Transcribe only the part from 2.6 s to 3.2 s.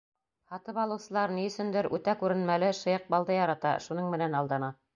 шыйыҡ